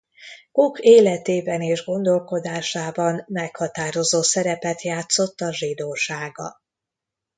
[0.51, 6.61] Koch életében és gondolkodásában meghatározó szerepet játszott a zsidósága.